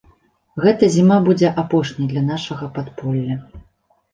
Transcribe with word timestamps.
Гэта 0.63 0.87
зіма 0.95 1.17
будзе 1.27 1.47
апошняй 1.65 2.07
для 2.15 2.25
нашага 2.31 2.71
падполля. 2.79 3.35